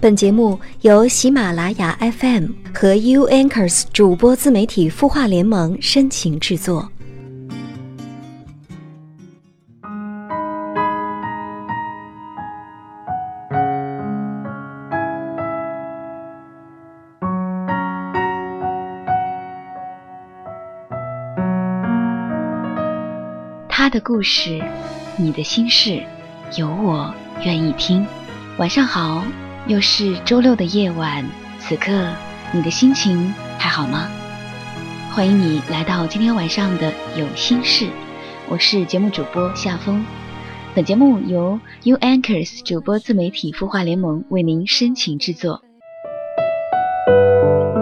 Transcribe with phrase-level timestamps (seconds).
[0.00, 6.88] 本节目由喜马拉雅 FM 和 U Anchors 主播自媒体孵化联盟深情制作。
[23.68, 24.62] 他的故事，
[25.16, 26.00] 你的心事，
[26.56, 27.12] 有我
[27.42, 28.06] 愿意听。
[28.58, 29.24] 晚上好，
[29.68, 31.22] 又是周六的夜晚，
[31.58, 31.92] 此刻
[32.54, 34.08] 你的心情还好吗？
[35.12, 37.86] 欢迎你来到今天晚上的有心事，
[38.48, 40.02] 我是节目主播夏风。
[40.74, 45.60] 本节目由 U Anchors 主播自媒体孵化联盟为您深情制作。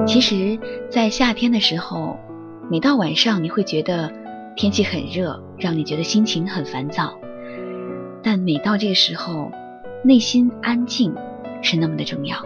[0.09, 0.59] 其实，
[0.91, 2.19] 在夏天的时候，
[2.69, 4.13] 每到晚上你会觉得
[4.57, 5.41] 天气很热。
[5.57, 7.15] 让你觉得心情很烦躁，
[8.23, 9.51] 但每到这个时候，
[10.05, 11.15] 内心安静
[11.63, 12.37] 是那么的重要。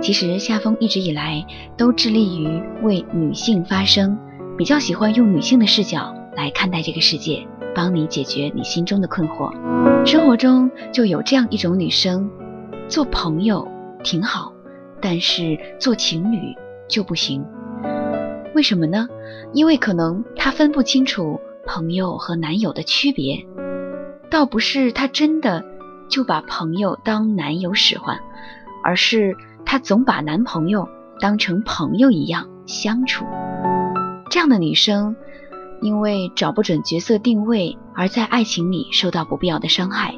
[0.00, 4.18] 其实夏风一直以来都致力于为女性发声，
[4.58, 9.52] 比较喜欢用女性的视角来看待这个世界，帮你解决你心中的困惑。
[10.04, 12.28] 生活中就有这样一种女生，
[12.88, 13.68] 做朋友
[14.02, 14.52] 挺好，
[15.00, 16.54] 但是做情侣
[16.88, 17.44] 就不行。
[18.54, 19.08] 为什么呢？
[19.52, 21.40] 因为可能她分不清楚。
[21.64, 23.46] 朋友和男友的区别，
[24.28, 25.64] 倒不是她真的
[26.12, 28.20] 就把朋友当男友使唤，
[28.84, 30.86] 而是她总把男朋友
[31.18, 33.24] 当成朋友一样相处。
[34.28, 35.16] 这样的女生，
[35.80, 40.14] 因为找不准角色定位，而在爱情里受到不必要的伤害，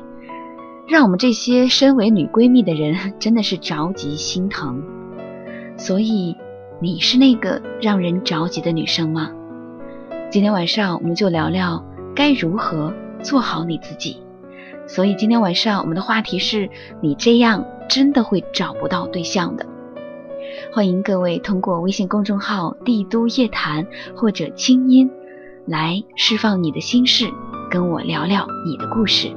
[0.88, 4.82] 让我们这些身为女闺蜜的人真的是着急心疼。
[5.76, 6.36] 所以，
[6.80, 9.30] 你是那个让人着急的女生吗？
[10.28, 11.84] 今天晚上我们就聊聊
[12.16, 14.23] 该如何做好你自己。
[14.86, 19.66] 所以今天晚上我们的话题是你这样真的会找不到对象的。
[20.72, 25.10] 欢迎各位通过微信公众号“帝都夜谈”或者“清音”
[25.66, 27.30] 来释放你的心事，
[27.70, 29.34] 跟我聊聊你的故事。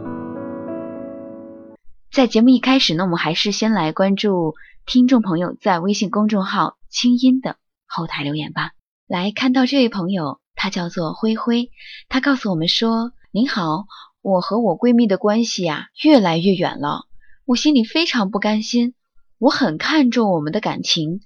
[2.12, 8.72] 在节目一开始呢，我们还是先来关注听众朋友在微信公众号“清音”的后台留言吧。
[9.08, 10.40] 来看到这位朋友。
[10.60, 11.70] 他叫做灰灰，
[12.10, 13.86] 他告诉我们说：“您好，
[14.28, 17.06] 我和我闺蜜的关系呀越来越远了，
[17.46, 18.94] 我心里非常不甘心。
[19.38, 21.22] 我很看重我们的感情，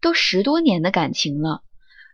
[0.00, 1.60] 都十多年的感情了。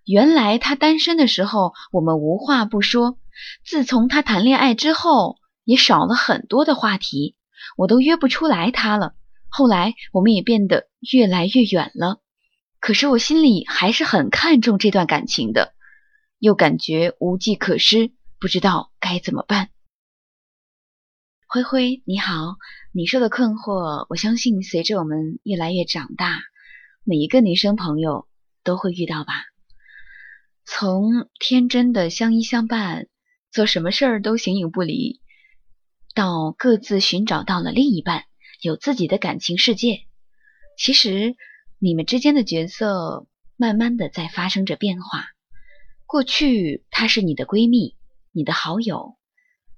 [0.04, 3.18] 原来她单身的时候我们无话不说，
[3.64, 7.36] 自从她谈恋爱之后也少了很多的话题，
[7.76, 9.14] 我都约不出来她了。
[9.48, 12.18] 后来我们也变得越来越远了，
[12.80, 15.72] 可是我心里还是很看重这段感情的。”
[16.40, 18.10] 又感觉无计可施，
[18.40, 19.68] 不知道该怎么办。
[21.54, 22.56] 灰灰，你好，
[22.92, 26.40] 你说的困惑，我相信随着我们越来越长大，
[27.04, 28.26] 每一个女生朋友
[28.64, 29.34] 都会遇到吧。
[30.64, 33.06] 从天真的相依相伴，
[33.50, 35.20] 做什么事儿都形影不离，
[36.14, 38.24] 到各自寻找到了另一半，
[38.62, 40.06] 有自己的感情世界。
[40.78, 41.36] 其实
[41.78, 43.26] 你们之间的角色
[43.58, 45.26] 慢慢的在发生着变化。
[46.06, 47.94] 过去她是你的闺蜜，
[48.30, 49.18] 你的好友，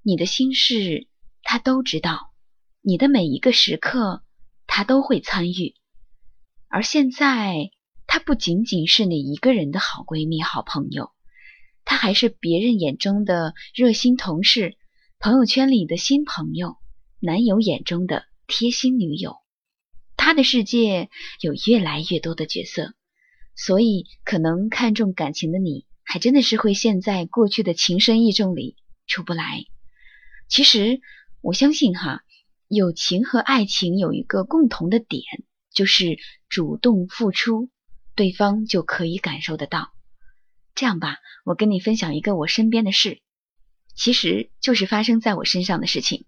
[0.03, 1.09] 你的心事
[1.45, 2.33] 她都知道，
[2.81, 4.25] 你的每一个时刻
[4.67, 5.77] 她都会参与。
[6.69, 7.71] 而现在，
[8.09, 11.13] 她不仅仅是你一个人的好闺蜜、好朋友，
[11.85, 14.77] 她还是别人眼中的热心同事，
[15.21, 16.79] 朋友圈里的新朋友，
[17.21, 19.37] 男友眼中的贴心女友。
[20.17, 21.11] 她的世界
[21.41, 22.95] 有越来越多的角色，
[23.55, 25.87] 所以可能看重感情的你。
[26.07, 29.65] 还真的是会陷在过去的情深意重里出不来。
[30.49, 31.01] 其实
[31.45, 32.25] 我相信哈，
[32.69, 35.23] 友情和爱情有一个共同的点，
[35.71, 36.17] 就是
[36.49, 37.69] 主动付出，
[38.15, 39.93] 对方就可以感受得到。
[40.75, 43.21] 这样吧，我跟你分享一个我身边的事，
[43.95, 46.25] 其实就是发生在我身上的事情。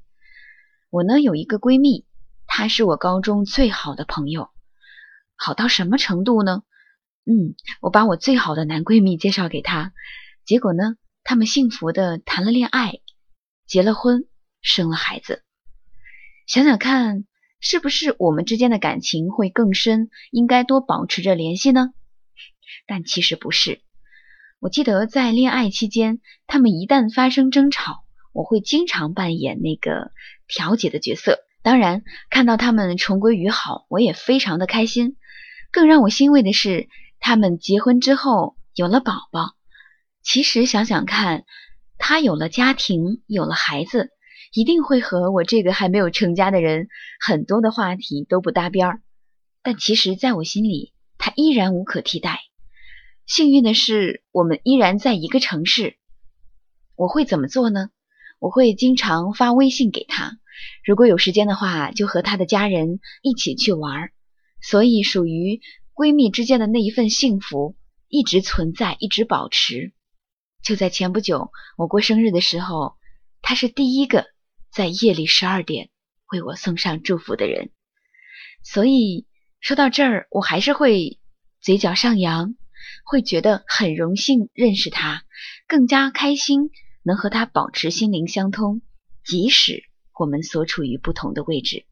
[0.90, 2.04] 我呢有一个闺蜜，
[2.46, 4.50] 她是我高中最好的朋友，
[5.34, 6.62] 好到什么程度呢？
[7.24, 9.94] 嗯，我把我最好的男闺蜜介绍给她，
[10.44, 13.00] 结果呢，他们幸福的谈了恋爱，
[13.66, 14.28] 结了婚，
[14.66, 15.44] 生了孩子。
[16.46, 17.24] 想想看，
[17.60, 20.10] 是不是我们之间的感情会更深？
[20.30, 21.94] 应该多保持着联系呢？
[22.86, 23.80] 但其实不是。
[24.58, 30.10] 我记得在恋爱期间，他们一旦发生争吵，我会经常扮演那个
[30.48, 31.38] 调解的角色。
[31.62, 35.16] 当然，看到他们重归于好，我也非常的开心。
[35.70, 36.88] 更让我欣慰的是。
[37.18, 39.54] 他们结婚之后有了宝宝，
[40.22, 41.44] 其实想想看，
[41.98, 44.10] 他有了家庭，有了孩子，
[44.56, 46.88] 一定会和我这个还没有成家的人
[47.20, 49.02] 很多的话题都不搭边儿。
[49.62, 52.40] 但其实，在我心里，他依然无可替代。
[53.26, 55.98] 幸运的是，我们依然在一个城市。
[56.94, 57.90] 我会怎么做呢？
[58.38, 60.38] 我会经常发微信给他，
[60.82, 64.12] 如果有时间的话，就和他的家人一起去玩儿。
[64.62, 65.60] 所以，属于
[65.94, 67.76] 闺蜜之间的那一份幸福
[68.08, 69.92] 一直存在，一直保持。
[70.62, 72.94] 就在前不久，我过生日的时候，
[73.42, 74.28] 他是第一个
[74.76, 75.88] 在夜里十二点
[76.30, 77.70] 为我送上祝福的人。
[78.62, 79.26] 所以
[79.58, 81.18] 说到这儿，我还是会
[81.62, 82.56] 嘴角上扬，
[83.02, 85.24] 会觉得很荣幸认识他，
[85.66, 86.68] 更加开心
[87.02, 88.82] 能和他保持心灵相通，
[89.24, 91.86] 即使我们所处于不同的位置。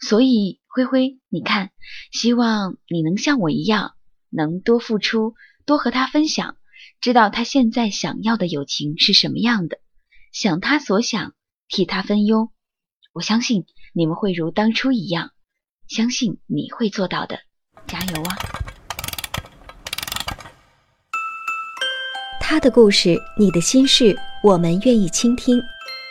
[0.00, 1.70] 所以，灰灰，你看，
[2.10, 3.94] 希望你能像我一样，
[4.30, 6.56] 能多付出，多和他分享。
[7.00, 9.78] 知道他现在想要的友情是什么样的，
[10.32, 11.36] 想他所想，
[11.74, 12.50] 替他分忧。
[13.12, 15.32] 我相信你们会如当初一样，
[15.88, 17.36] 相信你会做到的，
[17.88, 18.36] 加油啊！
[22.40, 25.60] 他的故事，你的心事，我们愿意倾听。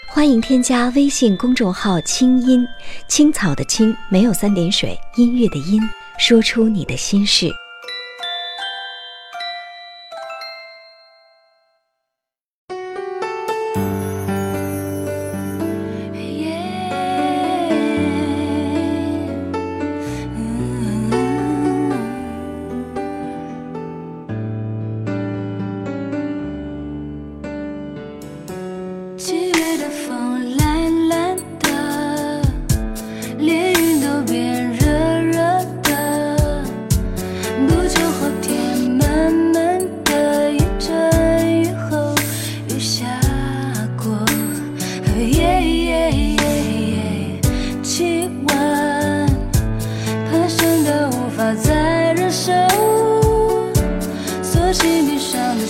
[0.09, 2.67] 欢迎添加微信公众号“清音
[3.07, 5.81] 青草”的青没有三点水，音乐的音，
[6.19, 7.49] 说出你的心事。
[54.73, 55.67] 心闭上的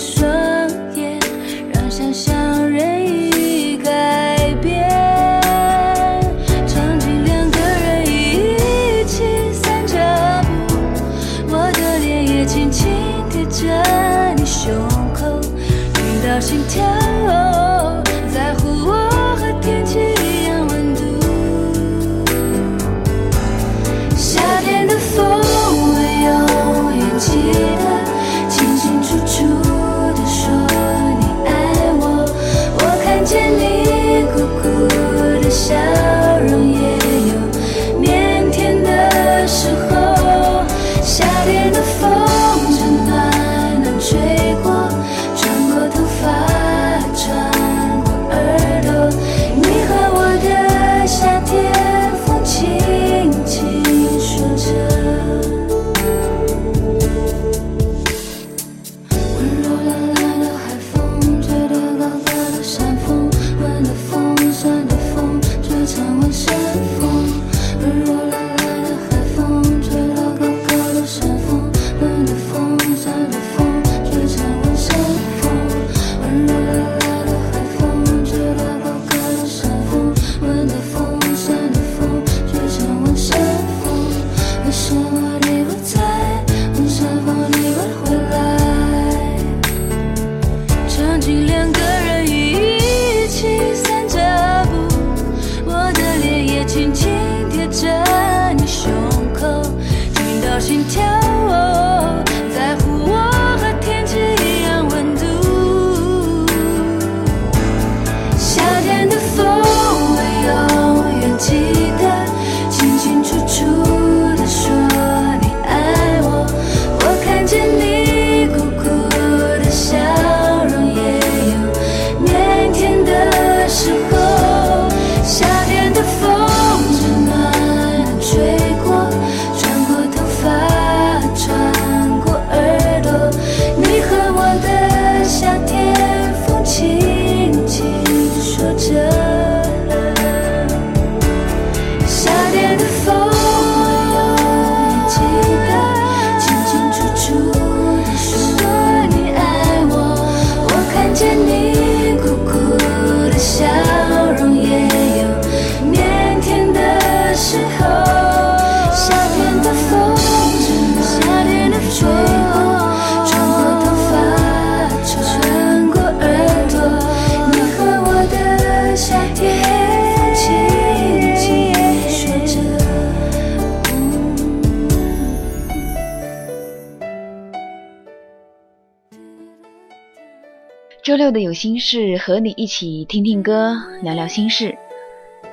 [181.14, 184.76] 周六的有心事，和你一起听听歌，聊聊心事。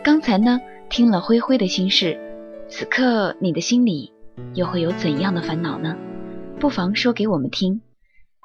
[0.04, 2.20] 刚才呢，听了灰灰的心事，
[2.68, 4.12] 此刻你的心里
[4.56, 5.96] 又会有怎样的烦恼呢？
[6.60, 7.80] 不妨说给我们听。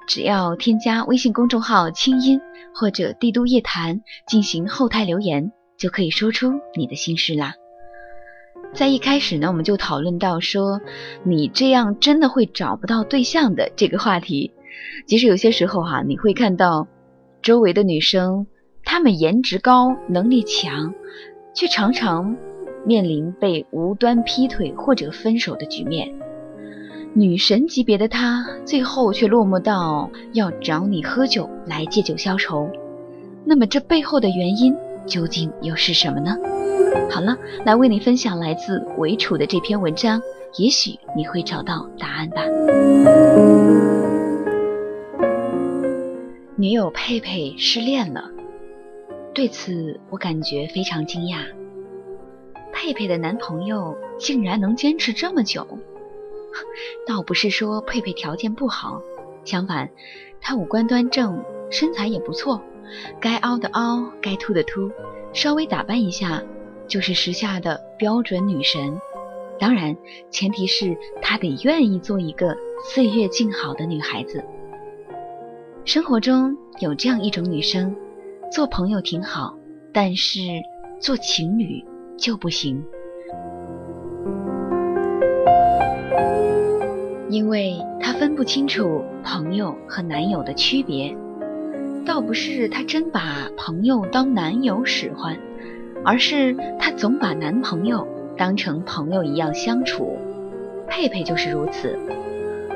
[0.07, 2.39] 只要添加微信公众号“清音”
[2.75, 7.55] 或者“帝都夜谈”进行后台留言，就可以说出你的心事啦。
[8.75, 10.81] 在一开始呢，我们就讨论到说，
[11.23, 14.53] 你这样真的会找不到对象的这个话题。
[15.07, 16.87] 其实有些时候哈，你会看到。
[17.47, 18.45] 周围的女生，
[18.83, 20.93] 她们颜值高、能力强，
[21.53, 22.35] 却常常
[22.83, 26.13] 面临被无端劈腿或者分手的局面。
[27.13, 32.69] 女神级别的她，最后却落寞到要找你喝酒来借酒消愁。
[33.45, 34.75] 那么这背后的原因
[35.05, 36.35] 究竟又是什么呢？
[37.09, 40.21] 好了，来为你分享来自韦楚的这篇文章，
[40.57, 42.41] 也许你会找到答案吧。
[46.59, 48.31] 女友佩佩失恋了，
[49.31, 51.45] 对此我感觉非常惊讶。
[52.73, 55.77] 佩佩的男朋友竟然能坚持这么久，
[57.05, 59.03] 倒不是说佩佩条件不好，
[59.45, 59.91] 相反，
[60.41, 62.63] 她五官端正，身材也不错，
[63.19, 64.89] 该凹的凹，该凸的凸，
[65.33, 66.43] 稍微打扮一下
[66.87, 68.99] 就是时下的标准女神。
[69.59, 69.95] 当然，
[70.31, 74.43] 前提是她得愿意做一个岁月静好的女孩子。
[75.87, 77.95] 生活中有这样一种女生，
[78.51, 79.57] 做朋友挺好，
[79.93, 80.41] 但是
[80.99, 81.81] 做情侣
[82.17, 82.83] 就不行，
[87.29, 91.15] 因为她分不清楚朋友和男友的区别。
[92.05, 95.39] 倒不是她真把朋友当男友使唤，
[96.03, 100.17] 而是她总把男朋友当成朋友一样相处。
[100.89, 101.97] 佩佩就是如此，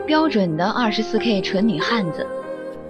[0.08, 2.26] 标准的二十四 K 纯女汉子。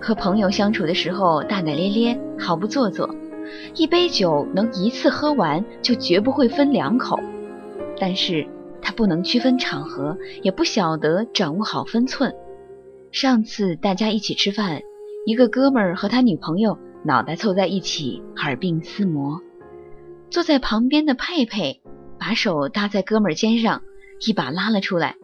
[0.01, 3.13] 和朋友相处的时候大大咧咧，毫不做作，
[3.75, 7.19] 一杯酒能一次喝完就绝不会分两口。
[7.99, 8.47] 但是
[8.81, 12.33] 他不能区分场合，也不晓得掌握好分寸。
[13.11, 14.81] 上次大家一起吃饭，
[15.25, 19.39] 一个哥们儿和他女朋友脑袋凑在一起，耳鬓厮磨。
[20.31, 21.81] 坐在旁边的佩佩
[22.17, 23.83] 把手搭在哥们儿肩上，
[24.25, 25.15] 一把拉了出来。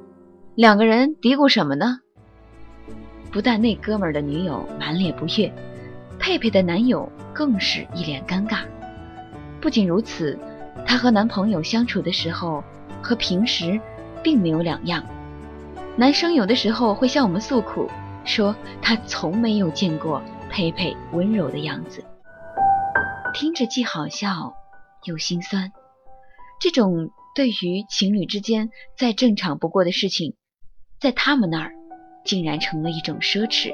[0.54, 2.02] 两个人嘀咕什么呢？
[3.32, 5.52] 不但那哥们儿的女友满脸不悦，
[6.18, 8.62] 佩佩的男友更是一脸尴尬。
[9.62, 10.38] 不仅如此，
[10.86, 12.64] 她和男朋友相处的时候
[13.02, 13.80] 和平时
[14.24, 15.06] 并没有两样。
[15.96, 17.90] 男生有的时候会向我们诉苦，
[18.24, 22.04] 说他从没有见过佩佩温柔的样子，
[23.34, 24.54] 听着既好笑
[25.06, 25.72] 又心酸。
[26.60, 30.36] 这种对于情侣之间再正常不过的事情，
[31.00, 31.77] 在他们那儿。
[32.28, 33.72] 竟然成了一种奢侈。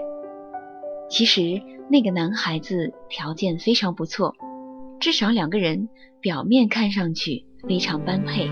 [1.09, 4.35] 其实那个男孩子条件非常不错，
[4.99, 5.89] 至少两个人
[6.21, 8.47] 表面看上去非常般配，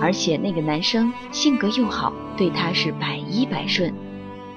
[0.00, 3.92] 而且那个男生性格又好，对他是百依百顺。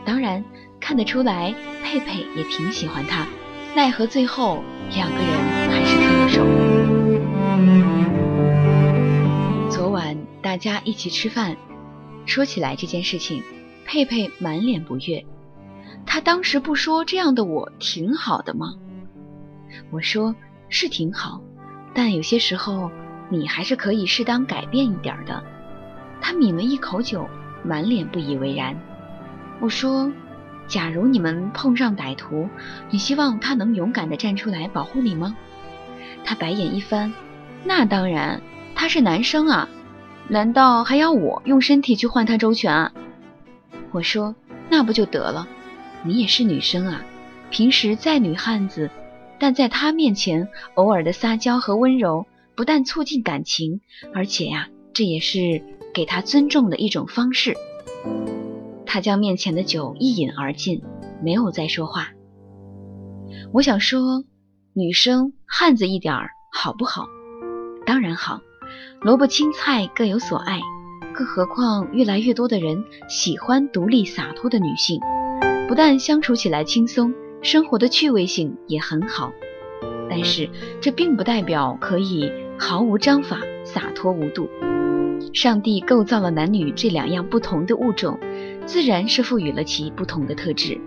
[0.06, 0.46] 当然
[0.80, 1.54] 看得出来，
[1.84, 3.28] 佩佩也挺喜欢他，
[3.76, 4.64] 奈何最后
[4.96, 5.28] 两个人
[5.70, 6.46] 还是分了手。
[9.70, 11.58] 昨晚大家一起吃饭，
[12.26, 13.44] 说起来这件事情。
[13.92, 15.26] 佩佩满脸不悦，
[16.06, 18.76] 他当时不说这样的我挺好的吗？
[19.92, 20.34] 我说
[20.70, 21.42] 是挺好，
[21.94, 22.90] 但有些时候
[23.28, 25.44] 你还是可以适当改变一点的。
[26.22, 27.28] 他抿了一口酒，
[27.66, 28.78] 满脸不以为然。
[29.60, 30.10] 我说，
[30.70, 32.48] 假如你们碰上歹徒，
[32.92, 35.36] 你希望他能勇敢的站出来保护你吗？
[36.24, 37.12] 他白眼一翻，
[37.66, 38.42] 那当然，
[38.74, 39.68] 他是男生啊，
[40.30, 42.94] 难道还要我用身体去换他周全啊？
[43.92, 44.36] 我说
[44.70, 45.48] ：“那不就得了？
[46.04, 47.04] 你也是女生啊，
[47.50, 48.90] 平时再女汉子，
[49.40, 53.82] 但在他面前偶尔的撒娇和温柔，不但促进感情，
[54.14, 57.56] 而且呀，这也是给他尊重的一种方式。”
[58.86, 60.82] 他将面前的酒一饮而尽，
[61.22, 62.10] 没有再说话。
[63.54, 64.24] 我想说，
[64.74, 67.06] 女生汉子一点儿好不好？
[67.86, 68.42] 当然好，
[69.02, 70.60] 萝卜青菜各有所爱。
[71.22, 75.00] 更何况，越来越多的人喜欢独立洒脱的女性，
[75.68, 77.14] 不但相处起来轻松，
[77.44, 79.32] 生活的趣味性也很好。
[80.10, 80.50] 但是，
[80.82, 84.50] 这并不代表可以毫无章法、洒脱无度。
[85.32, 88.18] 上帝构造了男女这两样不同的物种，
[88.66, 90.82] 自然是赋予了其不同的特质。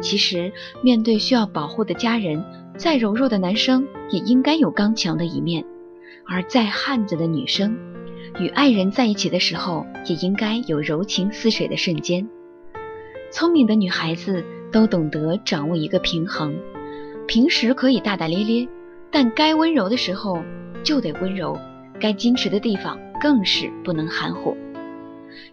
[0.00, 2.44] 其实，面对需要保护的家人，
[2.78, 5.64] 再柔弱的男生也应该有刚强的一面，
[6.24, 7.76] 而再汉子的女生。
[8.38, 12.28] 与爱人在一起的时候，也应该有柔情似水的瞬间。
[13.30, 16.54] 聪明的女孩子都懂得掌握一个平衡，
[17.26, 18.68] 平时可以大大咧咧，
[19.10, 20.42] 但该温柔的时候
[20.82, 21.58] 就得温柔，
[22.00, 24.56] 该矜持的地方更是不能含糊。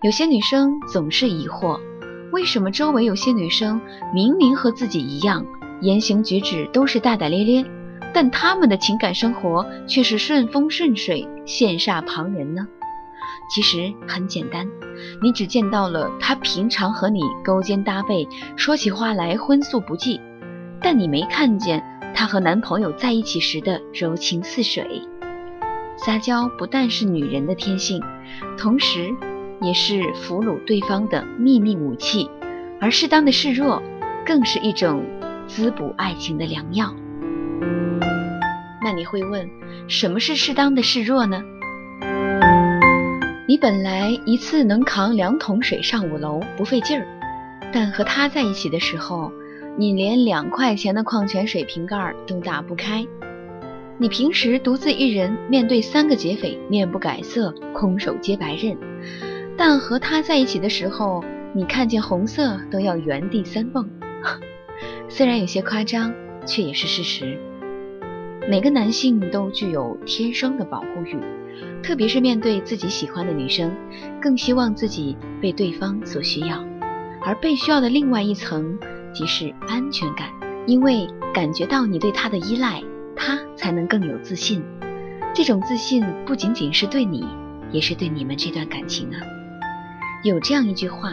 [0.01, 1.79] 有些女生总是疑惑，
[2.31, 3.79] 为什么周围有些女生
[4.13, 5.45] 明明和自己一样，
[5.81, 7.65] 言行举止都是大大咧咧，
[8.13, 12.65] 但她们的情感生活却是顺风顺水，羡煞旁人呢？
[13.53, 14.65] 其实很简单，
[15.21, 20.21] 你只见到了她平常和你勾肩搭背，说起话来荤素不忌，
[20.79, 25.01] 但你没看见她和男朋友在一起时的柔情似水。
[25.97, 28.01] 撒娇不但是女人的天性，
[28.57, 29.13] 同时。
[29.63, 32.27] 也是俘虏对方的秘密武器，
[32.79, 33.79] 而适当的示弱，
[34.25, 35.05] 更是一种
[35.45, 36.95] 滋补爱情的良药。
[38.83, 39.47] 那你会问，
[39.87, 41.43] 什么是适当的示弱呢？
[43.47, 47.05] 你本来一次能扛两桶水上五楼不费劲儿，
[47.71, 49.31] 但和他在一起的时候，
[49.77, 53.05] 你连两块钱的矿泉水瓶盖都打不开。
[53.99, 58.75] 你平时独自一人面对三个劫匪，面不改色，空手接白刃。
[59.55, 61.23] 但和他在一起的时候，
[61.53, 63.87] 你看见红色都要原地三蹦。
[65.07, 66.11] 虽然有些夸张，
[66.47, 67.37] 却也是事实。
[68.49, 71.15] 每个男性都具有天生的保护欲，
[71.83, 73.71] 特别是面对自己喜欢的女生，
[74.19, 76.65] 更希望自己被对方所需要。
[77.23, 78.79] 而被需要的另外一层，
[79.13, 80.27] 即是安全感，
[80.65, 82.81] 因为感觉到你对他的依赖，
[83.15, 84.63] 他才能更有自信。
[85.33, 87.23] 这种自信不仅仅是对你，
[87.71, 89.21] 也是对你们这段感情啊。
[90.23, 91.11] 有这样一句话：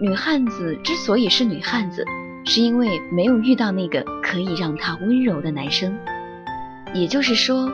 [0.00, 2.04] 女汉子之所以是女汉子，
[2.44, 5.92] 是因为没有遇到那个可以让她温柔的男生。
[6.94, 7.70] 也就是说，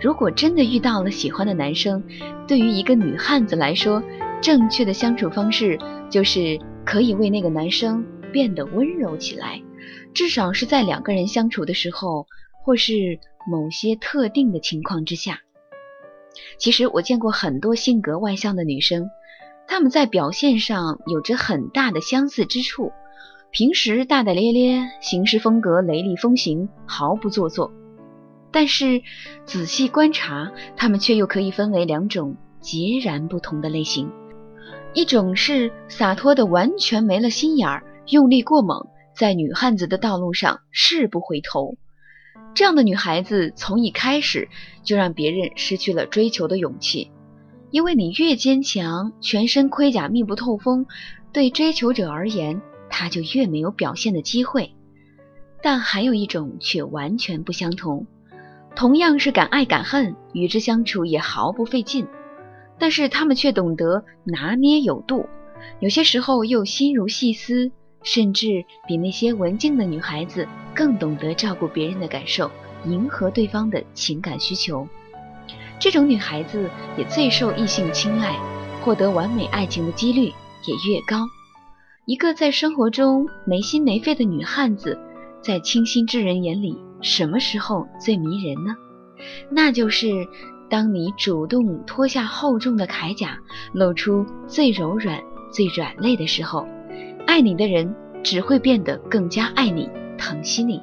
[0.00, 2.02] 如果真的遇到了喜欢的男生，
[2.46, 4.02] 对于一个女汉子来说，
[4.40, 9.60] 正确的相处方式就是可以为那个男生变得温柔起来，
[10.14, 12.26] 至少是在两个人相处的时候，
[12.62, 13.18] 或是
[13.50, 15.40] 某些特定的情况之下。
[16.58, 19.08] 其实我见过很多性格外向的女生。
[19.66, 22.92] 她们在表现上有着很大的相似之处，
[23.50, 27.72] 平时大大咧咧，行事风格雷厉风行，毫不做作。
[28.52, 29.02] 但是
[29.44, 34.10] 仔细观察，他们却又可以分为两种截然不同的类型：
[34.92, 41.76] 一种是洒脱的完全没了心眼儿，用力过猛，在女汉子的道路上誓不回头。
[42.54, 44.48] 这样的女孩子从一开始
[44.82, 47.10] 就让别人失去了追求的勇气。
[47.70, 50.86] 因为你越坚强，全身盔甲密不透风，
[51.32, 54.74] 对追求者而言，他就越没有表现的机会。
[55.62, 58.08] 但还有一种却完全不相同，
[58.74, 62.06] 同样是敢爱敢恨，与之相处也毫不费劲，
[62.78, 65.28] 但是他们却懂得拿捏有度，
[65.80, 67.70] 有些时候又心如细丝，
[68.02, 72.50] 甚至比那些文静的女孩子更懂得照顾别人的感受，
[72.86, 74.86] 迎合对方的情感需求。
[75.78, 78.34] 这种女孩子也最受异性青睐，
[78.82, 80.26] 获得完美爱情的几率
[80.66, 81.26] 也越高。
[82.06, 84.98] 一个在生活中没心没肺的女汉子，
[85.42, 88.74] 在清心之人眼里，什么时候最迷人呢？
[89.50, 90.08] 那就是
[90.68, 93.38] 当你主动脱下厚重的铠甲，
[93.72, 95.20] 露出最柔软、
[95.52, 96.66] 最软肋的时候，
[97.26, 100.82] 爱你的人只会变得更加爱你、疼惜你，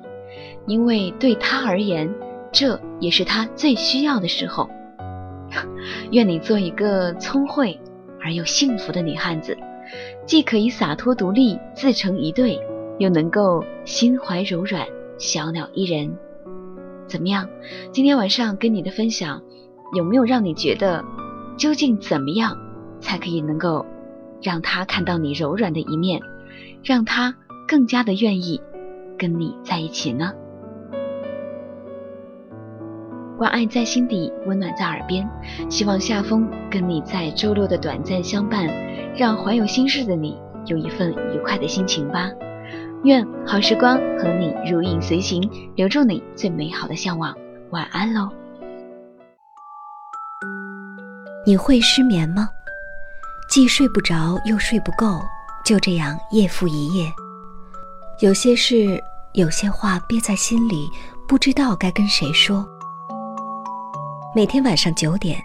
[0.65, 2.13] 因为对他而言，
[2.51, 4.69] 这也是他最需要的时候。
[6.11, 7.79] 愿你做一个聪慧
[8.19, 9.57] 而又幸福的女汉子，
[10.25, 12.59] 既可以洒脱独立自成一对，
[12.97, 14.85] 又能够心怀柔软
[15.17, 16.17] 小鸟依人。
[17.07, 17.49] 怎么样？
[17.91, 19.41] 今天晚上跟你的分享，
[19.95, 21.05] 有没有让你觉得，
[21.57, 22.57] 究竟怎么样
[22.99, 23.85] 才可以能够
[24.41, 26.21] 让他看到你柔软的一面，
[26.83, 27.35] 让他
[27.67, 28.61] 更加的愿意
[29.17, 30.33] 跟你在一起呢？
[33.37, 35.29] 关爱在心底，温暖在耳边。
[35.69, 38.67] 希望夏风跟你在周六的短暂相伴，
[39.15, 42.31] 让怀有心事的你有一份愉快的心情吧。
[43.03, 47.33] 愿好时光和你如影随形，留住你最美好的向往。
[47.69, 48.29] 晚安喽。
[51.45, 52.49] 你会失眠吗？
[53.49, 55.21] 既睡不着又睡不够，
[55.63, 57.09] 就这样夜复一夜。
[58.19, 59.01] 有些事，
[59.33, 60.89] 有些话憋在心里，
[61.27, 62.67] 不知道该跟谁说。
[64.35, 65.39] 每天晚上九点，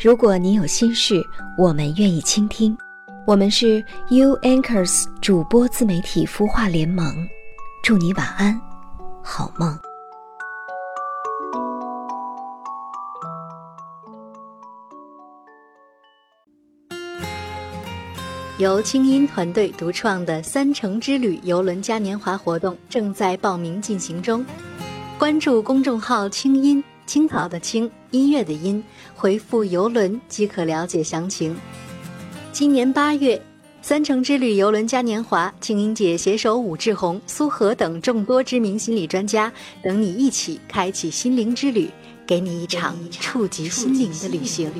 [0.00, 1.22] 如果你有心事，
[1.56, 2.76] 我们愿意倾听。
[3.26, 7.26] 我们是 U Anchors 主播自媒体孵化联盟，
[7.82, 8.60] 祝你晚安，
[9.22, 9.78] 好梦。
[18.58, 24.44] 由清音团队独创的“三城之旅”游轮嘉年华活动正在报名进行中。
[25.18, 28.84] 关注公众号“清音青草”的青音乐的音，
[29.14, 31.56] 回复“游轮”即可了解详情。
[32.54, 33.42] 今年八月
[33.82, 41.90] ，“三城之旅”游轮嘉年华，静音姐携手武志红、苏荷等众多知名心理专家，等你一起开启心灵之旅，
[42.24, 44.70] 给你一场触及心灵的旅行。